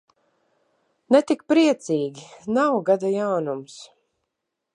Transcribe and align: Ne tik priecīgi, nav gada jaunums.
Ne 1.15 1.21
tik 1.31 1.45
priecīgi, 1.53 2.25
nav 2.59 2.79
gada 2.89 3.13
jaunums. 3.19 3.79